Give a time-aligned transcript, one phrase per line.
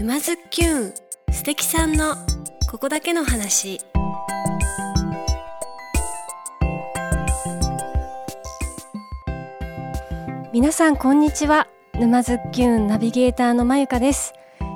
[0.00, 0.94] 沼津きゅん
[1.30, 2.14] 素敵さんの
[2.70, 3.82] ここだけの話。
[10.54, 14.32] 皆さんこんにちは沼津きゅんナビゲーターのまゆかです。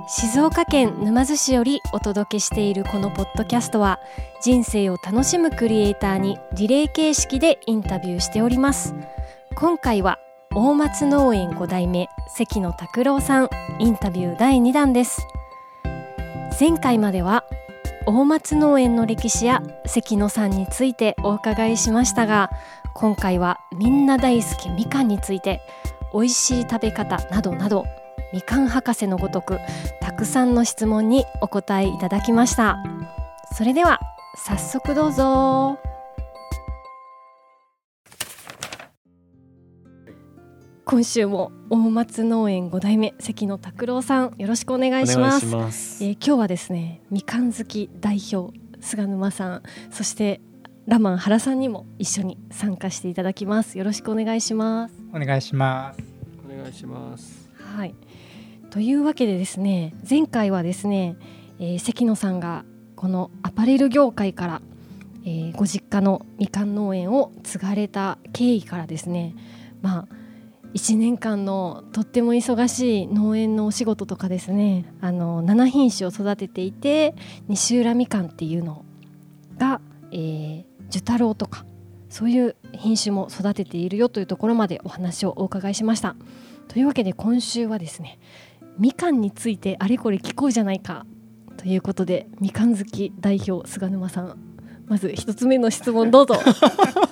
[0.09, 4.01] 静岡県沼津市よりお届けしているこのポッドキャストは
[4.43, 8.95] 人生を楽しむクリエイターにリレー形式でインタビューしております。
[9.55, 10.19] 今回は
[10.57, 13.51] 大松農園5代目関野拓郎さん
[13.81, 15.27] インタビュー第2弾です。
[16.61, 17.45] 前回までは
[18.07, 22.51] 大松農園の歴史や関野さんについてお伺いしましたが
[22.95, 25.61] 今回はみんな大好きみかんについて
[26.13, 27.85] 美味しい食べ方などなど
[28.33, 29.59] みかん博士のごとく
[30.01, 32.79] たくさんの質問にお答えいただきました。
[33.53, 33.99] それでは
[34.37, 35.94] 早速どうぞ。
[40.95, 45.45] 今週も大松農園5代目関野拓郎さんよろしくお願いします。
[46.05, 50.41] えー、今日はですねみかん好き代表菅沼さんそして
[50.87, 53.77] ラマン原さんにも一緒に参加していただきます。
[53.77, 54.95] よろしくお願いします。
[55.13, 56.01] お願いします。
[56.49, 57.51] お願いします。
[57.59, 57.95] はい。
[58.71, 61.17] というわけでですね前回はですね、
[61.59, 64.63] えー、関野さんがこのアパレル業界から、
[65.25, 69.35] えー、ご実家のみかん農園を継がれた経緯からですね
[69.83, 70.24] まあ
[70.75, 77.15] 1年間のとっても忙しい農園のお仕事とかですねあの7品種を育てていて
[77.49, 78.85] 西浦みかんっていうの
[79.57, 79.81] が、
[80.11, 81.65] えー、太郎とか
[82.09, 86.15] そういう品種も育てているよというところまでお話をお伺いしました。
[86.69, 88.19] というわけで今週はですね
[88.79, 91.07] みかんについてあれこれ聞こうじゃないか
[91.57, 94.37] ということでみかん好き代表菅沼さん
[94.87, 96.35] まず一つ目の質問どうぞ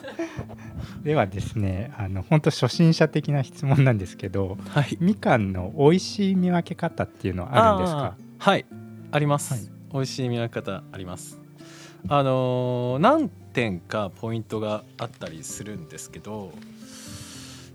[1.02, 8.16] ではですねあの本当初心者的な質問なんですけど、はい、みかんの美味しい見分け方っていうのはあるんですか？
[8.38, 8.64] はい。
[9.10, 11.38] あります、はい、美味しい見分け方あります。
[12.08, 16.52] あのー、何点かポイントがあったりするんですけど、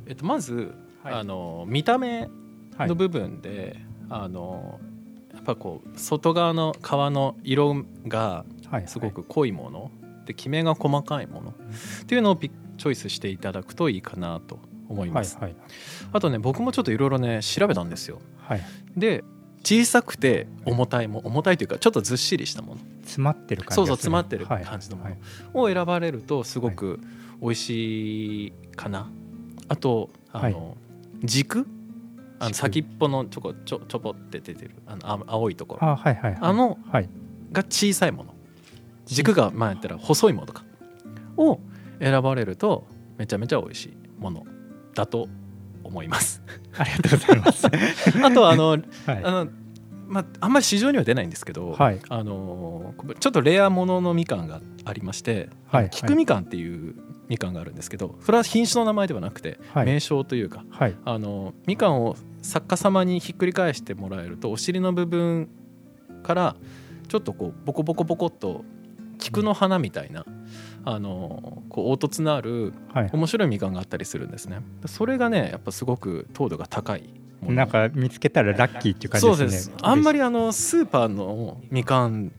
[0.07, 0.73] えっと、まず、
[1.03, 2.29] はい、あのー、見た目
[2.79, 3.77] の部分で、
[4.09, 8.45] あのー、やっぱこう外側の皮の色が
[8.85, 15.55] すごく濃いもの、はいはい、できめが細かいもの、っていうのをピッチョイスしていただくといいかなと思います、はいはい、
[16.13, 18.61] あとね僕もちょっといろいろね調べたんですよ、はい、
[18.95, 19.23] で
[19.63, 22.81] 小さくて重たいも重たいというかちょっとずっしりしたもの。
[23.01, 25.05] 詰まってる感じ、そうそう詰まってる感じのも
[25.53, 26.99] のを選ばれるとすごく
[27.41, 29.09] 美味しいかな、
[29.69, 30.77] あとあの、
[31.23, 31.65] 軸？
[32.39, 34.71] あの先っぽのちょこちょちょぽって出てる。
[34.85, 35.87] あの青いところ。
[35.87, 37.09] あ,、はいはいはい、あの、はい、
[37.51, 38.33] が小さいもの。
[39.05, 40.63] 軸が前やったら細いものとか。
[41.37, 41.59] を
[41.99, 42.87] 選ばれると
[43.17, 44.45] めちゃめちゃ美味しいもの
[44.93, 45.27] だと
[45.83, 46.41] 思います。
[46.77, 47.67] ありがとうございます。
[48.23, 49.47] あとあの、はい、あの
[50.07, 56.95] まあ、あんまり市場には出ないんですけど、はい、あのちょっとレアもののみかんがありまして、はい、菊みかんっていう
[57.27, 65.49] みかんがあるんですけどそれは品種の名前ではなくて、はい、名称というか、はい、あのみかんを作家様にひっくり返してもらえるとお尻の部分
[66.23, 66.55] から
[67.09, 68.63] ちょっとこうボコボコボコっと
[69.27, 70.25] 菊の花みたいな
[70.85, 72.73] あのこう凹凸のある
[73.11, 77.09] 面白いみかんがあったりするんですね、はい、それがねやっぱすごく糖度が高い
[77.41, 79.49] なんか見つけたらラッキーっていう感じですね。
[79.49, 79.71] そうです。
[79.83, 82.31] あんまりあのスーパーのみかん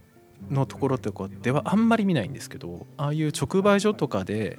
[0.51, 4.59] のところとかではあんまり見ないんですけどああいう直売所とかで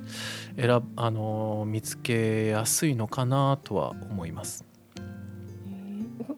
[0.56, 4.66] 選あの見つけやすいのかなとは思います。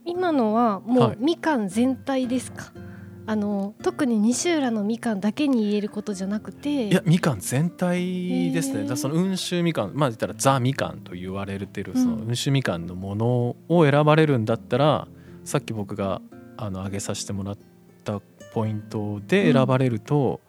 [0.06, 2.91] 今のはもうみかん全体ですか、はい
[3.32, 6.88] あの特に西浦のみかんだけに言えることじゃなくて。
[6.88, 8.84] いやみかん全体ですね。
[8.86, 15.08] だその温州みかんまあ言ったらザみかんと言われてるその温州みかんのものを選ばれるんだったら、
[15.40, 16.22] うん、さっき僕が
[16.58, 17.58] あの挙げさせてもらっ
[18.04, 18.20] た
[18.54, 20.42] ポイントで選ばれると、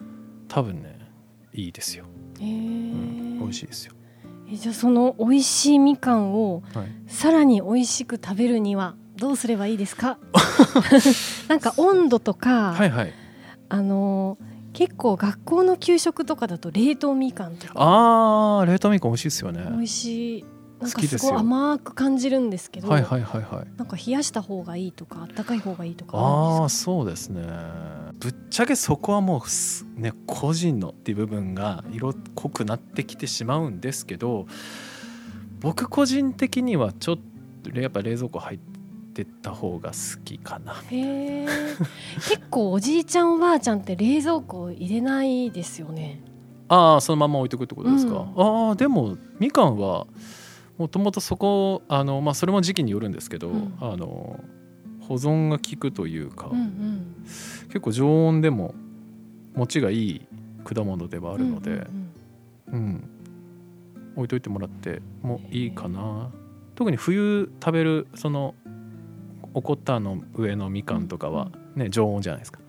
[0.00, 1.00] うん、多分ね
[1.52, 2.04] いいですよ、
[2.40, 3.94] うん、美味しいですよ。
[4.48, 6.62] えじゃあその美味しいみかんを
[7.08, 10.18] さらに美味しく食べるにはどうすればいいですか？
[11.48, 13.12] なんか温度とか、はいはい、
[13.68, 14.38] あの
[14.72, 17.72] 結構学校の給食とかだと冷凍みかんとか。
[17.76, 19.66] あ冷凍みかん美味しいですよね。
[19.70, 20.44] 美味しい。
[20.80, 27.42] なんかすごい甘く感じるんですけど、はいはいはいはい、なんか冷やした方がいいとか温かい方がいいとかああそうですね。
[28.18, 29.42] ぶっちゃけそこはも
[29.98, 34.46] うね個人のっていう部分が色濃くなってきてしまうんですけど
[35.60, 37.18] 僕個人的にはちょっ
[37.62, 38.79] とやっぱ冷蔵庫入って
[39.10, 40.76] ってた方が好きかな。
[40.90, 41.46] へ
[42.16, 46.22] 結構おじいちゃんおばあちゃんって冷蔵庫入れないですよね。
[46.68, 50.06] ああそのまま置いとくってことですか、うん、ああでもみかんは
[50.78, 54.38] もともとそこあの、まあ、それも時期によるんですけど、うん、あの
[55.08, 57.14] 保存が効くというか、うんうん。
[57.66, 58.74] 結構常温でも
[59.54, 60.26] 持ちがいい
[60.62, 61.90] 果物ではあるので、うんうん
[62.72, 63.10] うん。
[64.14, 66.30] 置いといてもらってもいいかな。
[66.76, 68.54] 特に冬食べるその
[69.54, 72.60] おこったの上のみかんとかはね常温じゃないですか。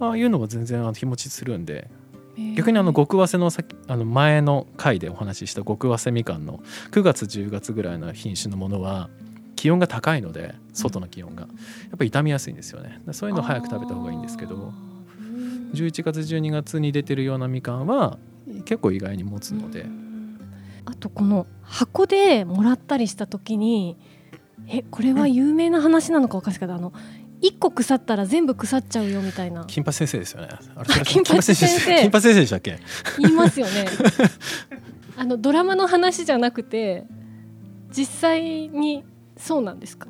[0.00, 1.90] ああいうのは全然あの日持ちするんで
[2.38, 9.10] うん逆にあの極早生のさあの前の回でお話しした極早生みかんの9月10月ぐらいの品種のものは
[9.56, 11.42] 気温が高いので外の気温が。
[11.42, 13.02] やっぱり傷みやすいんですよね。
[13.12, 15.70] そういうのを早く食べた方がいいんですけどあーうん。
[15.74, 18.18] 11月12月に出てるようなみかんは
[18.64, 19.86] 結構意外に持つので。
[20.86, 23.98] あとこの箱でもらったりした時に
[24.72, 26.92] えこれは有名な話なのか分かんないけどあの
[27.40, 29.64] 一個腐ったら全部腐っちゃうよみたいな。
[29.66, 30.48] 金八先生ですよね。
[31.04, 32.40] 金八先生金八先生。
[32.40, 32.78] でしたっけ？
[33.18, 33.86] 言いますよね。
[35.16, 37.04] あのドラマの話じゃなくて
[37.90, 39.04] 実際に
[39.36, 40.08] そうなんですか？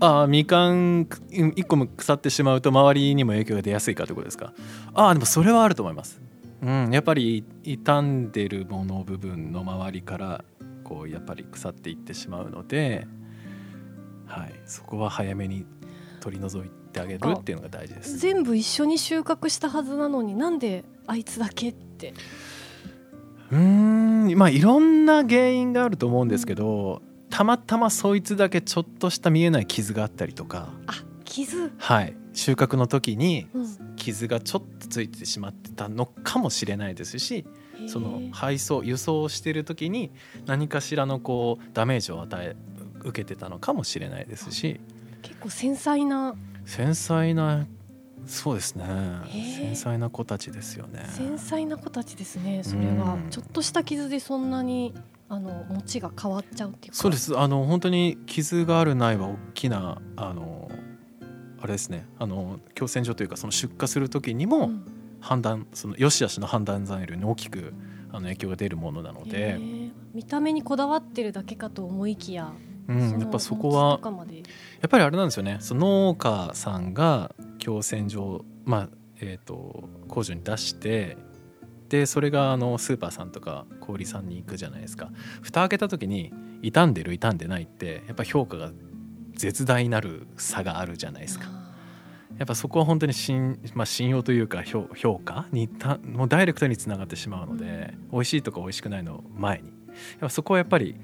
[0.00, 4.52] ああみかん1個も腐ってしまうと周りにも影響が出やすいかということですか？
[4.94, 6.20] ああでもそれはあると思います。
[6.62, 10.44] うんやっぱり傷んでるもの部分の周りから
[10.84, 13.06] こうやっぱり腐っていってしまうので
[14.40, 14.54] はい。
[14.66, 15.66] そこは早めに
[16.20, 22.14] 取り除いてあげるっていうのが大事です全部一緒に収穫したはずなのになんであいつだけって？
[23.50, 24.34] うーん。
[24.36, 30.72] まあいろんな原因があると思うんですけどたまたまそいつだけちょっとした見えない傷があったりとか。
[30.86, 30.94] あ
[31.24, 32.16] 傷、はい。
[32.32, 37.46] 収穫の時にうん、傷がちょっとついてしまってたのかもしれないですし
[37.86, 40.10] そのへー配送輸送してる時に
[40.44, 42.56] 何かしらのこうダメージを与え
[43.04, 44.80] 受けてたのかもしれないですし。
[45.22, 46.34] 結構繊細な。
[46.64, 47.66] 繊細な
[48.26, 48.84] そうですね。
[49.30, 51.06] 繊細な子たちですよね。
[51.10, 52.62] 繊細な子たちですね。
[52.64, 53.30] それはうん。
[53.30, 54.94] ちょっとした傷でそんなに
[55.28, 56.98] あの持ちが変わっちゃうっていうか。
[56.98, 57.38] そうです。
[57.38, 60.70] あの本当に傷があるないは大きなあの
[61.60, 62.06] あれですね。
[62.18, 64.84] あの共選所というかその出荷する時にもうん。
[65.24, 67.72] 判断その良し悪しの判断材料に大きく
[68.10, 72.52] あの影響が出るものなのへで、ー見た目にこだわってるだけかと思いきや、
[72.88, 75.58] うん、のやっぱそこはやっぱりあれなんですよね。
[75.60, 78.88] その農家さんが共選所、まあ
[79.20, 81.16] えー、と工場に出して
[81.88, 85.10] でそれがあのスーパーさんとか小売さんに行くじゃないですか。
[85.42, 86.32] 蓋開けた時に
[86.62, 88.70] 傷んでる傷んでないってやっぱ評価が
[89.34, 91.46] 絶大なる差があるじゃないですか。
[91.48, 91.64] あ
[92.38, 99.68] やっぱそこは本当に信,、まあ、信用というか評評価にたもうダイレクトにつながってしまうので、美味しいとか美味しくないの前に。
[99.68, 100.96] やっぱそこはやっぱり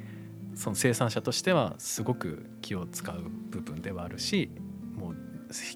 [0.60, 4.50] その生産者としてはすごく気を使う部分ではあるし
[4.94, 5.16] もう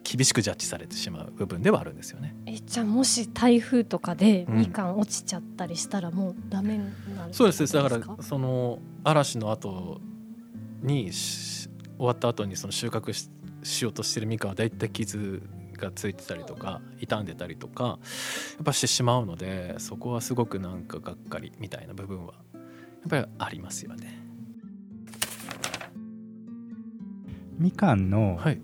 [0.02, 2.36] 厳しくジャッジされてしまう部分ではあるんですよね。
[2.44, 10.02] ーえじゃあもし台風とかでうんみかん落ちちゃったりしたらもうダメになるそうですだからその嵐の後
[10.82, 13.30] にし終わった後にその収穫し
[13.62, 15.40] しようとしてるみかんはだいたい傷
[15.78, 17.90] がついてたりとか傷んでたりとかや
[18.60, 22.60] っぱしてしまうのでそこはすごくなんかがっかりみたいな部分はや
[23.06, 24.23] っぱりありますよね。
[27.58, 28.60] みかんの,、はい、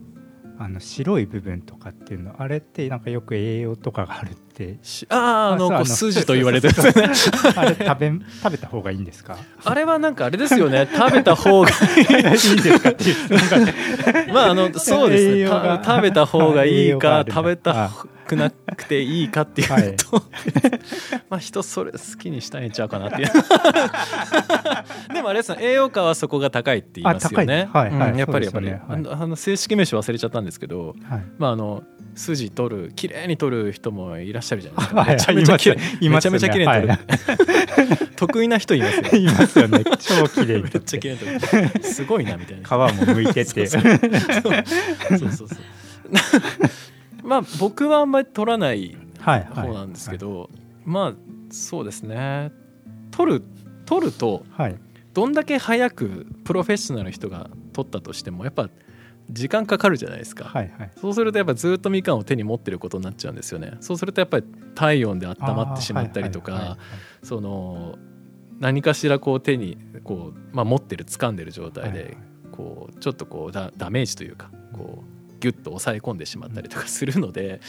[0.59, 4.79] あの白い部分とかっていうのあれってなんかよく栄養とかがあるって。
[4.83, 9.39] しあああのこう筋と言われてるそうそうそうあれ食べ食べた方がいいんですか？
[9.65, 10.87] あれはなんかあれですよね。
[10.93, 12.91] 食べた方がいいいいんですか？
[12.91, 13.17] っていう。
[14.35, 15.47] まああのそうですね。
[15.83, 17.91] 食べた方がいいか食べた
[18.31, 19.97] くなくていいかっていうと、はい。
[21.29, 23.29] まあ人それ好きにしたいんちゃうかなっていう。
[25.13, 27.69] でもあれですね栄養価はそこが高いって言いますよね。
[27.73, 28.11] はいはい。
[28.13, 28.81] うんやっぱりやっぱり、ね。
[28.87, 29.03] はい。
[29.11, 31.23] あの正式名称忘れちゃったんですけどはい。
[31.39, 31.83] まああの
[32.15, 36.09] 筋取る綺麗に取る人もいらっしゃるじゃないですか、 はいめちゃめちゃ綺麗ね。
[36.09, 36.99] めちゃめちゃ綺麗に取る、は
[38.17, 39.03] 得意な人いますよ。
[39.03, 39.85] ねいますよね。
[39.99, 41.83] 超綺麗にめっちゃ綺麗に取る。
[41.83, 42.69] すごいなみたいな。
[42.69, 43.83] 皮も剥いてってそう
[45.19, 45.49] そうそう。
[45.49, 45.59] そう
[47.23, 50.51] まあ僕はあんまり取らない方なんですけど、
[50.85, 51.15] まあ
[51.51, 52.53] そうですね。
[53.11, 53.43] 取る
[53.87, 54.77] 取るとはい。
[55.13, 58.71] どんだけ早くプロフェッショナルの人が取ったとしてもやっぱ
[59.29, 60.91] 時間かかるじゃないですか、はいはい。
[61.01, 63.73] そうするとやっぱずっとみかんを手に持ってることになっちゃうんですよね。
[63.81, 66.79] そうするとやっぱり体温で温まってしまったりとか
[67.23, 67.97] その
[68.59, 72.17] 何かしらこう手にこう、まあ、持ってる掴んでる状態で
[72.53, 77.61] こうちょっとこうダダメージというかこうギュッと抑え込んでしまったりとかするので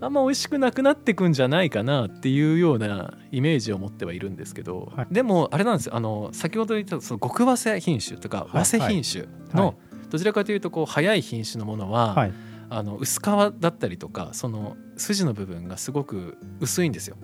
[0.00, 5.06] あんま美味しくなくなってくんじゃないかなっていうようなイメージを持ってはいるんですけど、はい。
[5.10, 8.64] でもあれなんですよあの先ほど言ったその極早生品種とかはい。
[8.64, 9.76] 早生品種の、はい。
[10.10, 12.32] どちらかというとこう早い品種のものは、はい。
[12.74, 13.24] あの薄皮
[13.60, 17.16] だったりとかその筋の部分がすごく薄いんですよ。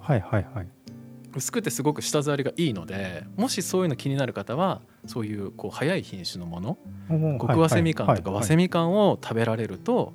[0.00, 0.68] はいはいはい。
[1.36, 6.78] 薄くてすごく舌触りがいいのでもしそういうの気になる方はそういうこう早い品種のもの
[7.38, 10.12] 極早生みかんとか早生みかんを食べられると、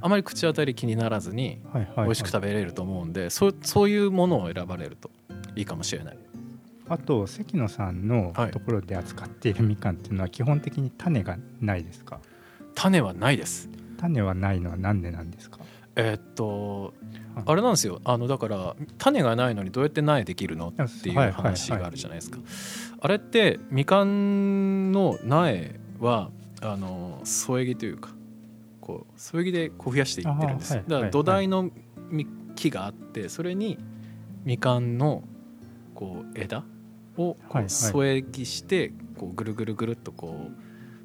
[0.00, 1.60] あまり口当たり気にならずに
[1.96, 5.10] 美味しく食べれると思うんでそうそういうものを選ばれると
[5.56, 6.18] いいかもしれない。
[6.88, 12.18] あと関野さんのところで扱っているみかんっていうのは基本的に種がないですか？
[12.74, 13.68] 種はないです。
[13.98, 15.59] 種はないのは何でなんですか？
[16.00, 16.94] えー、っと
[17.46, 18.00] あれなんですよ。
[18.04, 20.68] あのだから種がないのにどうやって苗できるの？
[20.68, 22.38] っていう話があるじゃないですか、
[23.00, 26.30] あれってみかんの苗は
[26.62, 28.10] あの添え木というか
[28.80, 31.70] こう添え木でこう増やしていってるんです、だから土台の
[32.56, 33.78] 木があってそれに
[34.44, 35.22] みかんの
[35.94, 36.64] こう枝
[37.16, 40.50] をこう添え木してこうぐるぐるぐるっとこう、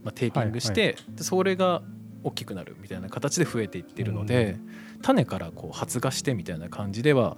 [0.04, 1.82] まあ、テーピングして、でそれが
[2.26, 4.58] 大きくなるみたいな形で増えていってるので、
[5.04, 7.38] 種からこう発芽してみたいな感じでは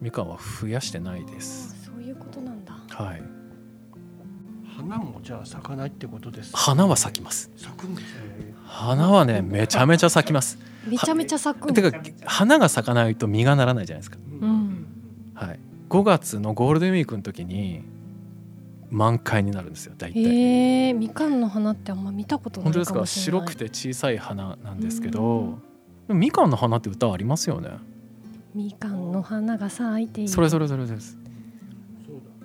[0.00, 1.74] みかんは増やしてないです。
[1.84, 2.74] そういうことなんだ。
[2.90, 3.22] はい。
[4.76, 7.50] 花もじゃあ咲かないってことです花は咲きます。
[7.56, 8.54] 咲くんですね。
[8.64, 10.58] 花はねめちゃめちゃ咲きます。
[10.86, 14.86] めちゃめちゃ咲くてか花が咲かないと実がならないじゃないですか、うん、
[15.34, 15.58] はい。
[15.88, 17.82] 5月のゴールデンウィークの時に
[18.90, 20.20] 満開になるんですよ大体。
[20.20, 23.06] へえみかんの花ってあんま見たことない本当ですか？
[23.06, 25.58] 白くて小さい花なんですけど、
[26.08, 27.70] みかんの花って歌ありますよね。
[28.54, 30.30] みかんの花が咲いている。
[30.30, 31.18] それそれそれです。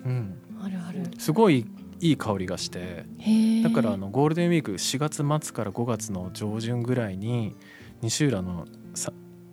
[0.04, 0.34] うん。
[0.62, 1.10] あるある。
[1.18, 1.66] すごい
[2.00, 3.04] いい香りがして。
[3.62, 7.54] だからあのゴールデンウィーク4月末から5月の上旬ぐらいに
[8.00, 9.12] 西浦のさ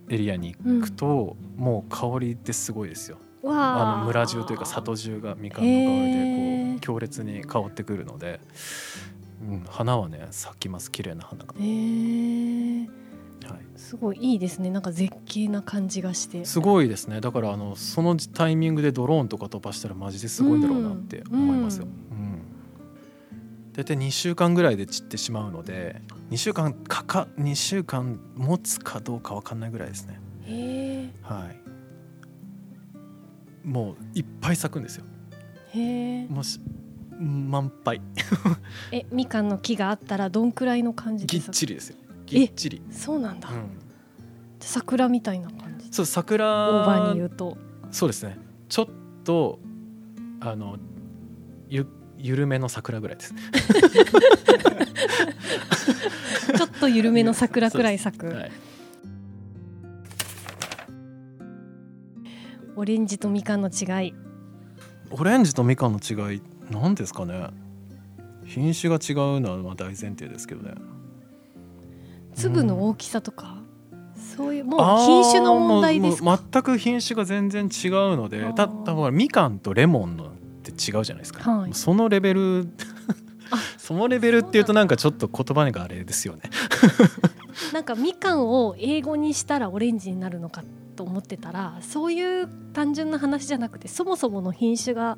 [0.10, 3.20] エリアに行くと、うん、もう香りってすごいですよ。
[3.46, 6.59] あの村中というか里中がみかんの香りでこう
[6.90, 8.40] 強烈に香ってくるので、
[9.48, 10.92] うん、花はね咲きます。
[10.92, 11.54] 綺麗な花が。
[11.56, 12.88] へー
[13.46, 14.72] はい、すごいいいですね。
[14.72, 16.46] なんか絶景な感じがして。
[16.46, 17.22] すごいですね。
[17.22, 22.18] だからあのそのタイミングでドローンとか飛ばしたらマジですごいんだろうなって思いますよ、うん。
[22.18, 22.42] うん、
[23.74, 30.20] 大体2週間ぐらいで散ってしまうので2週間かか2週間持つかどうか分かんないぐらいですね。
[30.46, 31.60] へはい。
[33.68, 35.06] もういっぱい咲くんですよ。
[35.72, 36.28] へえ。
[36.28, 36.60] もし
[37.20, 38.02] 満杯。
[38.92, 41.98] えみかんの木があったらどんくらいの感じぎっちりですよ。
[42.26, 42.82] ぎっちり。
[42.92, 43.70] そうなんだ、うん、
[44.60, 45.90] 桜みたいな感じ？
[45.92, 46.70] そう桜。
[46.70, 47.58] オーバーに言うと。
[47.92, 48.38] そうですね。
[48.70, 48.88] ちょっ
[49.24, 49.60] と
[50.40, 50.78] あの
[51.68, 51.86] ゆ
[52.18, 53.34] 緩めの桜ぐらいです。
[56.58, 58.52] ちょっと緩めの桜くらい咲く、 はい、
[62.76, 64.14] オレンジとみかんの違い。
[65.12, 67.50] オレンジとみかんの違い何ですかね。
[68.46, 70.74] 品種が違うのは大前提ですけどね。
[72.34, 73.58] 粒の大きさとか、
[73.92, 76.40] うん、そういうもう品種の問題ですか？
[76.52, 80.32] 全く品種が全然違うのでた多分みかんとレモンのっ
[80.64, 82.70] て違うじゃないですか、はい、そのレベル
[83.78, 86.44] そのレベルっていうとなんかちょっと言葉があれですよね。
[87.74, 90.64] なんかみかんを英語にしたらオレンジになるのか
[90.96, 95.18] と思ってたらそういう単純な話じゃなくてそもそもの品種が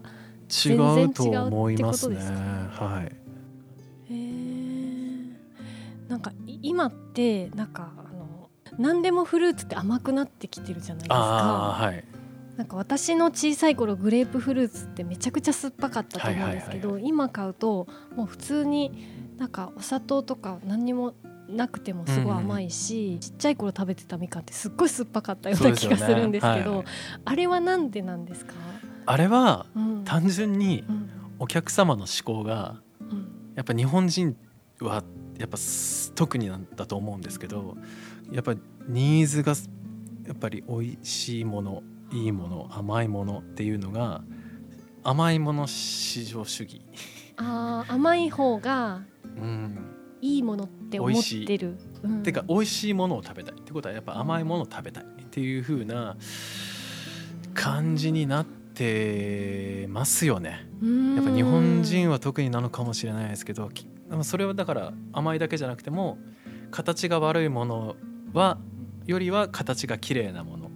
[0.52, 3.12] 違うってことですか、はい。
[6.10, 11.16] なんか今ってなんかあの何でもフルーツって甘くなってきてるじゃないですか。
[11.16, 12.04] はい、
[12.58, 21.14] なんか私の小さい頃グレープフルーツってめちゃくちゃ酸っぱかったと思うんですけど、今買うともう普通になんかお砂糖とか何にも
[21.48, 26.78] なくてもすごい甘いし、うん、ちっちゃい頃食べてたみかんってすっごい酸っぱかったような気がするんですけど、ね。
[26.78, 26.86] はい、
[27.26, 28.54] あれはなんでなんですか？
[29.06, 29.66] あれは
[30.06, 30.84] 単純に
[31.40, 32.82] お客様の思考が、
[33.56, 34.38] やっぱ日本人
[34.80, 35.04] は
[35.38, 35.58] やっぱ
[36.16, 37.76] 特になんだと思うんですけど
[38.32, 39.54] やっぱりニーズが
[40.26, 44.22] やっぱり美味しいものいいもの甘いものっていうのが
[45.04, 46.82] 甘いもの至上主義。
[47.38, 49.02] あ甘い方が
[50.22, 56.18] いいものって思ってる、うん、てか美味しいものを食べたいってことはやっぱ甘いものを食べたいっていう風な
[57.56, 58.61] 感じになって
[59.90, 60.68] ますよね。
[61.16, 63.70] やっぱ日本人は特になのかもしれないですけど
[64.24, 66.18] それはだから甘いだけじゃなくても
[66.72, 67.96] 形が悪いもの
[68.34, 68.58] は
[69.06, 70.72] よりは形が綺麗なもの。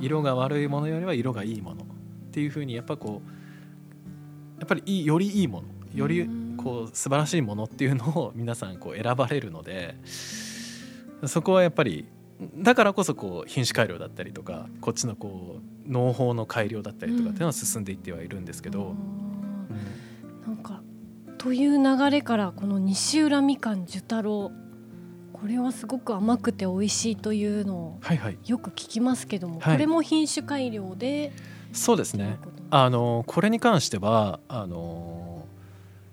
[0.00, 1.86] 色が悪いものよりは色がいいものっ
[2.30, 9.96] ていうふうにやっぱこうやっぱりいいよりいいものよりこう素晴らしいものっていうのを皆さんこう選ばれるので
[11.26, 12.06] そこはやっぱり
[12.56, 18.94] だからこそこう品種改良だったりとかこっちのこう農法の改良だったりとかっていうのは進んでいってはいるんですけど。
[20.46, 20.82] なんか
[21.38, 24.52] という流れからこの西浦みかん寿太郎
[25.32, 28.00] これはすごく甘くて美味しいというのを
[28.46, 29.62] よく聞きますけども、はい。
[29.62, 31.32] はい、これも品種改良で、
[31.72, 32.38] そうですね。
[32.70, 35.44] あのこれに関してはあの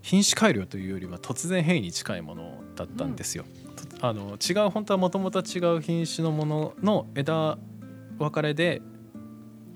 [0.01, 3.45] 品種改良というよりは突然変異に近いものだったんですよ。
[3.47, 3.60] うん、
[4.01, 7.57] あの違う本当はもともと違う品種のものの枝
[8.17, 8.81] 分かれで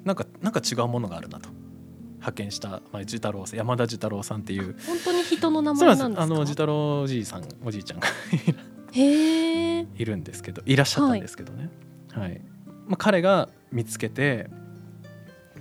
[0.04, 1.50] なんかなんか違うものがあるなと。
[2.16, 4.76] 派遣した、まあ、寿太郎さん山田寿太郎さんっていう。
[4.88, 6.18] 本当に人の名前なんです。
[6.18, 8.08] かあの寿太郎おじいさんおじいちゃんが
[8.94, 11.70] へいるんですけどいらっしゃったんですけどね、
[12.14, 12.42] はい、はい、
[12.88, 14.50] まあ、彼が見つけて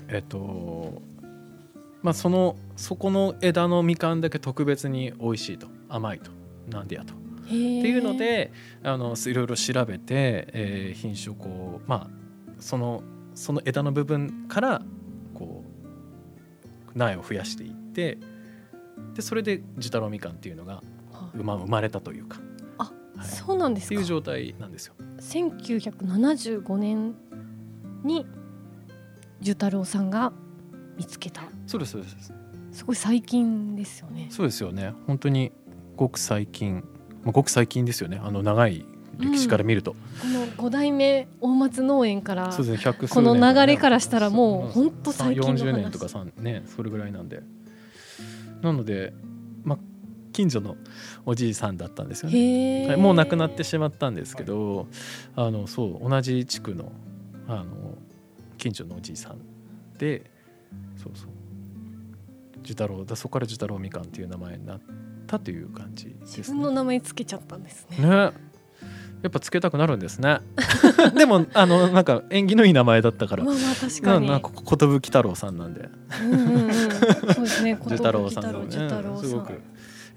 [0.08, 1.02] えっと
[2.02, 5.66] まあそのそこの枝のみかんだけ特別に美味しいと。
[5.90, 6.30] 甘いと。
[6.70, 7.23] なんでやと。
[7.44, 12.10] っていうのであのいろいろ調べて、えー、品種をこうまあ
[12.60, 13.02] その
[13.34, 14.82] その枝の部分から
[15.34, 15.64] こ
[16.94, 18.18] う苗を増やしていって
[19.14, 20.82] でそれで寿太郎みかんっていうのが
[21.34, 22.38] 生ま生まれたというか。
[22.78, 23.86] あ、はい、そうなんですか。
[23.88, 24.94] っていう状態なんですよ。
[25.18, 27.14] 1975年
[28.04, 28.26] に
[29.40, 30.32] 寿太郎さんが
[30.96, 31.42] 見つけた。
[31.66, 32.32] そうですそうです。
[32.72, 34.28] すごい最近ですよね。
[34.30, 34.94] そうですよね。
[35.06, 35.52] 本当に
[35.96, 36.84] ごく最近、
[37.24, 38.20] まあ、ごく最近ですよね。
[38.22, 38.84] あの長い
[39.18, 45.62] 歴史から見ると、うん、この5代目大松農園からそうです、ね、この流れからしたらもう本当最近の話。
[45.64, 47.42] 40年とか3ねそれぐらいなんで。
[48.62, 49.12] なので
[49.62, 49.78] まあ
[50.32, 50.76] 近所の
[51.26, 52.96] おじいさんだったんですよね。
[52.96, 54.88] もう亡くなってしまったんですけど
[55.36, 56.92] あのそう同じ地区の
[57.46, 57.64] あの
[58.58, 59.38] 近所のおじいさん
[59.98, 60.30] で
[60.96, 61.28] そうそう。
[62.62, 64.80] 寿太郎だそこから寿太郎みかんっていう名前になっ
[65.24, 67.98] たという感じ、ね、自分の名前つけちゃったんですね。
[67.98, 68.32] ね
[69.24, 70.40] やっぱつけたくなるんですね。
[71.16, 73.44] でもあのなんか縁起のいい名前だったから。
[73.44, 74.28] まあまあ確かに。
[74.28, 75.88] な寿太郎さんなんで。
[76.22, 76.72] うんうんうん、
[77.34, 77.78] そうですね。
[77.88, 78.70] 寿太郎さんのね、
[79.22, 79.62] すごく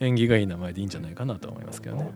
[0.02, 2.02] 縁起がいい名前でいいんじゃないかなと思いますけどね。
[2.04, 2.12] はい。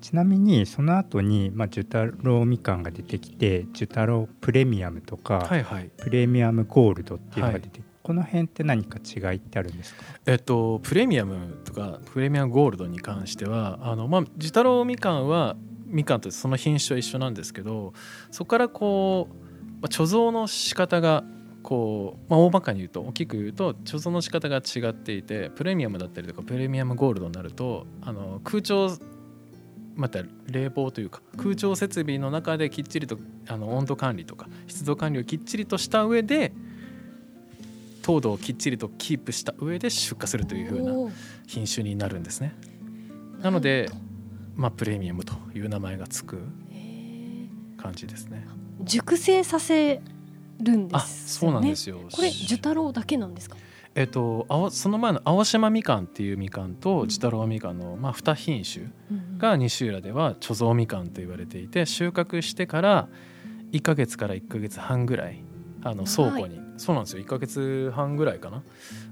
[0.00, 10.04] ちなみにその後にまあ寿太郎みかんが出てきて寿太郎プレミアムとか、はいはい、プレミアムゴールドっていうのが出て、はい、この辺って何か違いってあるんですか？
[10.26, 15.56] えっとプレミアムとかプレミアムゴールドに関してはあのまあ寿太郎みかんは
[15.86, 17.94] みかんとその品種は一緒なんですけど
[18.30, 19.34] そこからこう、
[19.80, 21.24] ま、貯蔵の仕方が
[21.62, 28.90] こう、まあ、大まかに言うと大きく言うと貯蔵の仕方が違っていてプレミアムだったりとかプレミアムゴールドになるとあの空調
[29.96, 33.16] また冷房というか空調設備の中できっちりと
[33.48, 36.52] あの温度管理とか湿度管理をきっちりとした上で
[38.04, 41.12] 糖度をきっちりとキープした上で出荷するというふうな
[41.46, 42.54] 品種になるんですね。
[43.40, 43.88] なので、
[44.54, 46.38] まあ、プレミアムという名前がつく
[47.78, 48.46] 感じですね。
[48.82, 50.02] 熟成させ
[50.60, 52.00] るんです、ね、あそうなんですよ。
[52.12, 53.56] これ寿太郎だけなんですか？
[53.94, 58.86] えっと、その前の青島みかんっていうみかんと地太郎みかんの、まあ、2品種
[59.38, 63.08] が西浦では貯蔵みかんと言われていて収穫してから
[63.72, 65.42] 1か月から1か月半ぐらい
[65.84, 67.22] あの倉庫に、はい、そうなんですよ。
[67.22, 68.62] 1か月半ぐらいかな。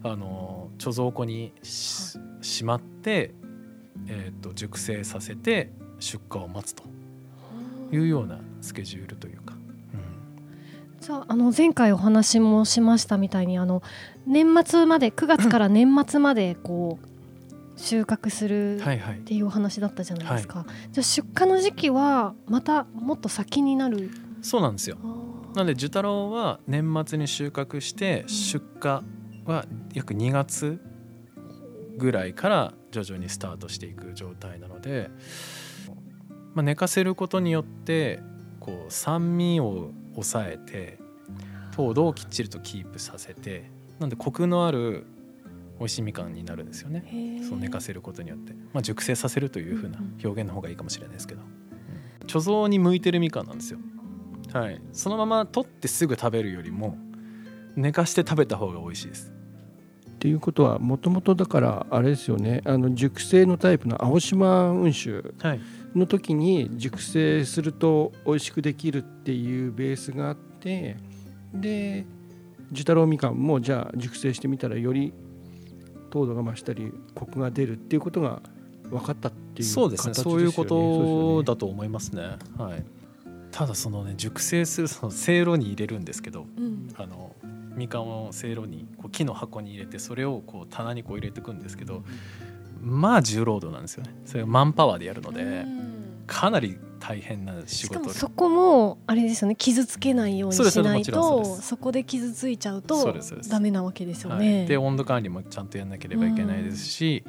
[0.02, 3.34] あの貯蔵庫にし,、しまって、
[4.08, 6.82] えー、と熟成させて出荷を待つと。
[7.92, 9.54] いうようなスケジュールというか。
[11.00, 13.82] じゃああの前回お話もしましたみたいにあの
[14.24, 20.68] 年末まで9月から年末までこう収穫するっていうお話だったじゃないですか、はい。
[20.68, 24.10] はい、じゃあ出荷の時期はまたもっと先になる。
[24.42, 24.96] そうなんですよ
[25.54, 29.02] なので寿太郎は年末に収穫して出荷
[29.44, 30.80] は約2月
[31.96, 35.10] ぐらいから徐々にスタートしていく状態なので、
[36.54, 38.20] まあ、寝かせることによって
[38.60, 40.98] こう酸味を抑えて
[41.72, 45.06] 糖度をきっちりとキープさせてなんでコクのある
[45.78, 47.40] 美味しいみかんになるんですよね。
[47.48, 53.80] そう寝かせることによって、まあ、熟成させるというふうな表現の方がいいかもしれないですけど、うん、貯蔵に向いてるみかんなんですよ
[54.52, 54.80] はい。
[54.92, 56.96] そのまま取ってすぐ食べるよりも
[57.76, 59.32] 寝かして食べた方が美味しいです。
[60.10, 62.62] っていうことはもともとだからあれですよね。
[62.64, 65.22] あの熟成のタイプの青島雲酒
[65.96, 70.96] の時に熟成すると美味しくできるっていうベースがあって
[71.52, 72.06] で
[72.70, 75.12] 寿太郎みかんもじゃあ熟成してみたらより
[76.10, 78.40] 糖度が増したりコクが出るっていうことが
[78.90, 80.14] 分かったっていう、そうですね。
[80.14, 82.36] そういうことだと思いますね。
[82.58, 82.84] はい、
[83.52, 87.36] ただそのね熟成するそのせいろに入れるんですけど、うん、あの
[87.76, 92.02] みかんをせいろにこう木の箱に入れてそれをこう棚にこう入れていくんですけど、
[92.80, 94.14] まあ重労働なんですよね。
[94.24, 95.64] それをマンパワーでやるので、
[96.26, 99.56] かなり大変な仕事そこもあれですよね。
[99.56, 103.14] 傷つけないようにしないとそこで傷ついちゃうと
[103.48, 104.58] ダメなわけですよね。
[104.58, 107.24] はい、で温度管理もちゃんとやんなければいけないですし、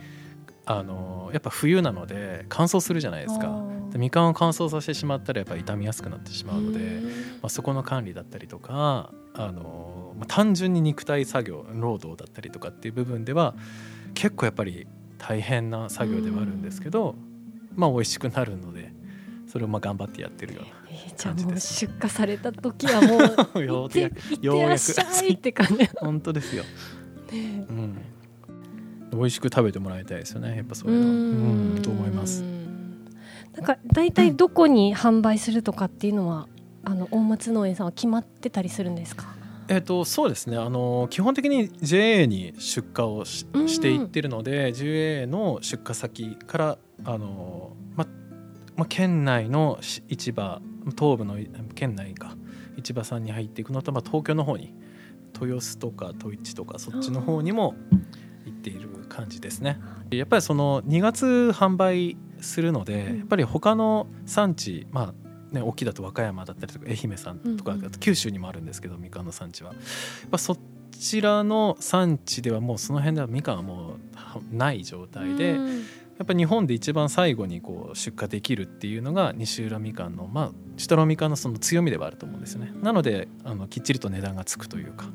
[0.66, 3.64] あのやっぱ冬なので乾燥するじゃないですか。
[3.98, 13.54] みかんを乾燥させてしまったらやっぱ傷みやすくなってしまうので、まあ、そこの管理だったりとかあの、まあ、単純に肉体作業労働だったりとかっていう部分では
[14.16, 14.88] 結構やっぱり
[15.20, 17.16] 大変な作業ではあるんですけど、
[17.76, 18.92] まあ美味しくなるので
[19.48, 23.18] それをまあ頑張ってやってるようなえー、じゃあもう出荷された時はも
[23.60, 26.56] うようやくって感じ本当です。
[26.56, 26.64] よ、
[27.32, 28.13] ね、うん
[29.16, 30.56] 美味しく食べてもらいたいですよね。
[30.58, 31.08] やっぱそういうの。
[31.08, 31.82] うん。
[31.82, 32.44] と思います。
[33.56, 36.48] なんか大体どこに販売するとかっていうのは
[36.84, 39.28] あの大松農園さんは決まってたりするんですか？
[39.70, 40.58] えーと、そうですね。
[40.58, 48.06] あの基本的に JA に出荷をししていってるので、JA の出荷先からあの、ま
[48.76, 50.62] ま、県内の市場
[50.98, 51.38] 東部の
[51.76, 52.36] 県内か。
[52.76, 54.74] 市場さんに入っていくのと、ま、東京の方に
[55.40, 57.76] 豊洲とか統一とかそっちの方にも
[58.46, 59.80] 行っている感じですね。
[60.12, 65.24] やっぱりその2月販売するので、やっぱり他の産地まあ
[65.54, 69.72] ね、大きいだと和歌山だったりとか愛媛さんとか、九州にもあるんですけどみかんの産地は。
[69.74, 69.78] や
[70.28, 70.58] っぱそ
[71.00, 73.98] ちらの産地ではもうその辺ではみかんはも
[74.52, 75.58] うない状態で、や
[76.24, 82.72] っぱ日本で一番最後にこう出荷できるっていうのが西浦みかんのまあ主太郎みかんのその強みではあると思うんですよね。
[82.82, 85.06] なのであのきっちりと値段がつくというか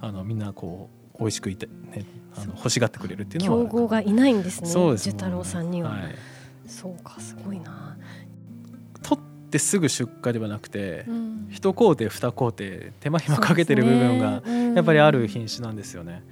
[0.00, 2.04] あのみんなこう美味しくいて、ね、
[2.36, 5.10] あの欲しがってくれるっていうのは競合がいないんですねそうです。
[5.10, 6.14] 太郎さんには、はい、
[6.66, 7.96] そうかすごいな。
[9.02, 12.64] 取ってすぐ出荷ではなくて、うん、一工程二工程
[13.00, 14.42] 手間暇かけてる部分が
[14.74, 16.24] やっぱりある品種なんですよね。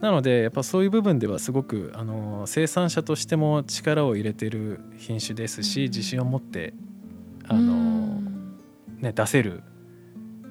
[0.00, 6.74] なのでやっぱそういう部分ではすごくあの生産者としても力を入れてる品種ですし、自信を持って
[7.48, 8.20] あの、
[8.98, 9.62] ね、出せる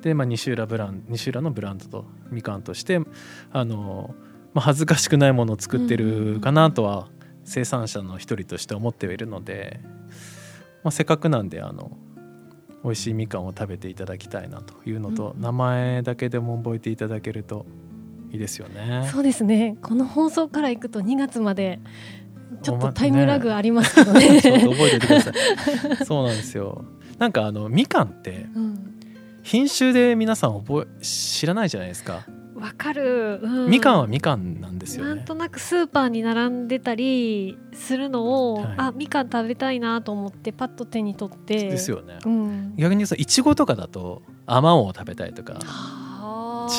[0.06, 3.00] で、まあ、西浦ブラン西浦のブランドとみかんとして
[3.52, 4.14] あの、
[4.54, 7.08] まあ、恥ずかしくないものを作ってるかなとは
[7.44, 9.80] 生産者の一人として思ってはいるので、
[10.84, 11.98] まあ、せっかくなんであの
[12.84, 17.66] 美味しいみかんを食べていただきたいなというのと、うん、名前だけでも覚えていただけると
[18.32, 19.10] いいですよね。
[19.12, 21.80] そうですねこの放送からいくと2月まで
[22.62, 24.30] ちょっとタイムラグありますけどね。
[24.38, 26.06] ね覚えててください。
[26.06, 26.86] そうなんですよ。
[27.18, 28.46] なんかあのみかんって、
[29.46, 32.26] 品種で皆さん覚え知らないじゃないですか。
[32.56, 41.70] わかる、うん、みかんはみかんなんですよ、ね、なんとなくスーパーに並んでたりするのを、はい、あみかん食べたいなと思ってパッと手に取って。
[41.70, 45.60] ですよね、うん、逆にさいちごとかだとあまおうを食べたいとか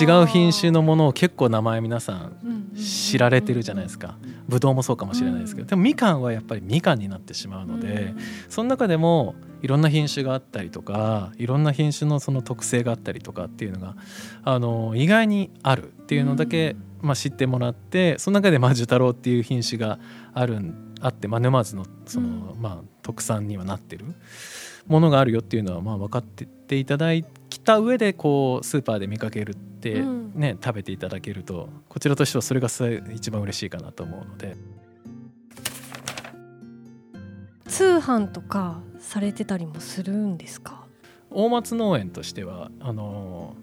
[0.00, 4.16] 違う品種のものを結構名前皆さん知られてるじゃないですか。
[4.48, 5.68] ぶどうもそうかもしれないですけど。
[5.68, 8.14] でもみかんはやっぱりみかんになってしまうので
[8.48, 13.96] その中でもいろんな品種があったりとかいろんな品種のその特性があったりとかっていうのが
[14.44, 19.98] あの意外にあるっていうのだけ、まあ、知ってもらってその中でまあ樹太郎っていう品種が
[20.34, 20.60] ある
[21.00, 24.04] あって、まあ、沼津のその、まあ、特産にはなってる
[24.86, 27.10] ものがあるよっていうのはまあ分かってていただ
[27.48, 32.68] きた上でこうスーパーで見かけるってね、うん、食べていただけるとこちらとしてはそれが
[33.14, 34.56] 一番嬉しいかなと思うので。
[37.68, 40.86] 通販とかされてたりもするんですか？
[41.30, 43.54] 大松農園としてはあの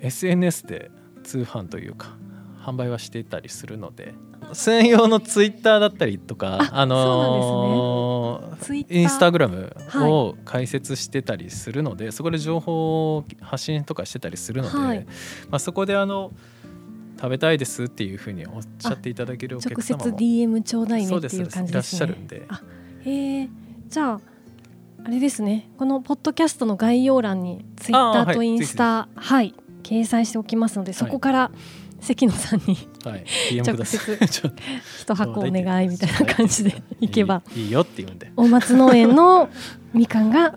[0.00, 0.90] SNS で
[1.22, 2.16] 通販というか
[2.62, 4.14] 販売はしていたりするので
[4.52, 15.04] 専用のツイッターだったりとかあのー、インスタグラムを開設してたりするので、はい、そこで情報を発信とかしてたりするので、はい、
[15.50, 16.32] まあ、そこであの
[17.16, 21.68] 食べたいですっていうふうにおっしゃっていただけるお客様も直接 DM ちょうだいねっていう感じですね。
[21.70, 22.48] いらっしゃるんで。
[23.04, 23.48] へえ
[23.88, 24.20] じゃあ
[25.04, 25.68] あれですね。
[25.78, 31.50] このポッドキャストの概要欄にツイッターとインスタはい、掲載しておきますのでそこから、
[32.02, 33.24] 関野さんに、はい、
[33.62, 34.18] 直接
[35.00, 38.32] 一箱お願いみたいな感じでいけばいいよって言うんで。
[38.36, 39.48] 大松農園の
[39.94, 40.54] みかんが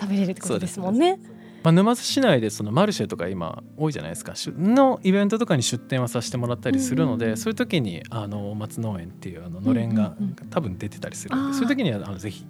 [0.00, 1.18] 食べれるってことですもんね。
[1.64, 4.34] まあ、沼津市内でそのマルシェとか今多いじゃないですか。
[4.56, 10.16] のイベントとかに出店はさせてもらったりするので、うんうん、そういう時にあの松農園っていうあののれんが
[10.50, 12.44] 多分出てたりするので、そういう時にはあのぜひ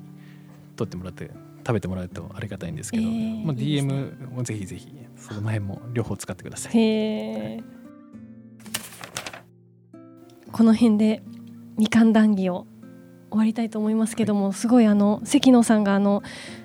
[0.77, 7.82] 取ってもらって食べてもらうとありがたいんですけど、えー、まあ、DM もぜひぜひその辺も両方使ってください。
[10.53, 11.23] へこの辺で
[11.79, 12.67] みかん談義を
[13.31, 16.23] 終わりたいと思いますけども、はい、すごいあの関野さんがあの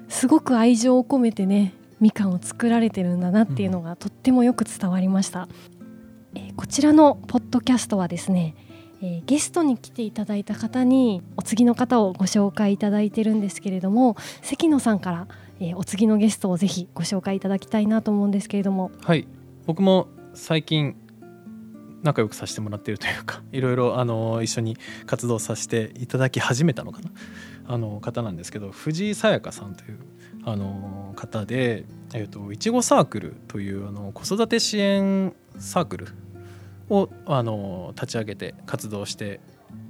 [0.10, 5.48] すごく愛情を込めてねみかんを作られてるんだなっていうのがとってもよく伝わりました、
[6.36, 8.56] うん、えー、こちらのポッドキャストはですね
[9.00, 15.28] えー、ゲストに来ていただいた方にお次の方をご紹介いただいてるんですけれども関野さんから、
[15.60, 18.92] えー、お次のゲストをぜひご紹介いただきたいなと思うんですけれども。
[19.04, 19.28] はい。
[19.66, 20.96] 僕も最近
[22.08, 27.12] 仲良くさせてもらってるというか いろいろあの一緒に活動させていただき始めたのかな。
[27.70, 29.98] あの方なんですけど藤井さやかさんという
[30.46, 36.08] あの方で、えーと、いちごサークルというあの子育て支援サークル
[36.90, 39.42] をあの立ち上げて活動して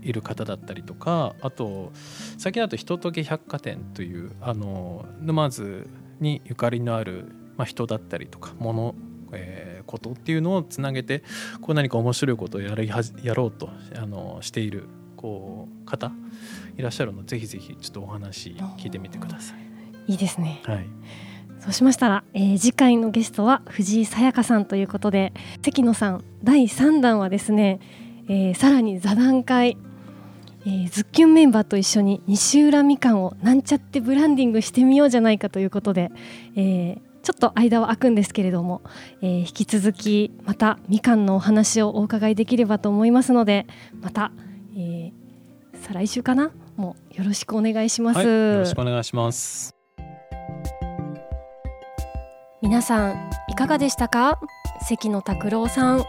[0.02, 1.92] いる方だったりとかあと
[2.40, 5.88] 最近だと人ととげ百貨店というあの沼津
[6.20, 8.96] にゆかりのある、まあ、人だったりとか物、
[9.34, 11.24] えー、ことっていうのをつなげて
[11.62, 16.12] こう何か面白いことをやりはやろうとあのしているこう方
[16.78, 20.12] いらっしゃるのでぜひぜひちょっとお話聞いてみてください。
[20.12, 20.62] いいですね。
[20.64, 20.86] はい。
[21.60, 27.80] そうしましたら、えー、次回のゲストは藤井さやかさんということで関野さん第3弾はですね、
[28.30, 29.78] えー、さらに座談会、
[30.66, 36.12] えー、ズッキュンメンバーと一緒に西浦みかんをなんちゃってブランディングしてみようじゃないかということで、
[36.56, 38.82] えー、ちょっと間は空くんですけれども、
[39.22, 43.68] えー、引き続きまたみかんのお話をお伺いできればと思いますので
[44.00, 44.32] また、
[44.78, 45.12] えー、
[45.74, 46.52] 再来週かな？
[46.78, 49.76] もよろしくお願いします、はい、よろしくお願いします。
[52.62, 54.40] 皆さんいかがでしたか？
[54.88, 56.06] 関野拓郎さん。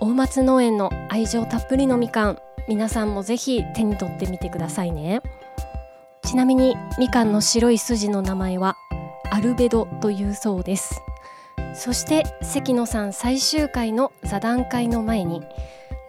[0.00, 2.38] 大松農園の愛情たっぷりのみかん。
[2.68, 5.22] 皆さんもぜひ手に取ってみてくださいね。
[6.24, 8.76] ちなみにみかんの白い筋の名前は
[9.40, 11.00] アルベドというそうです。
[11.74, 15.40] そして関野さん最終回の座談会の前に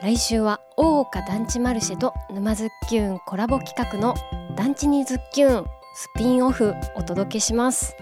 [0.01, 4.15] 来週は大岡団地マルシェと沼ズッキューンコラボ企画の
[4.57, 5.65] 団地にズッキューン
[5.95, 7.95] スピンオフお届けします。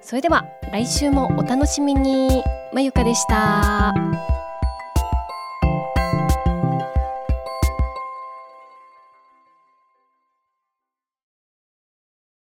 [0.00, 2.44] それでは来週もお楽しみに。
[2.72, 4.37] まゆかでした。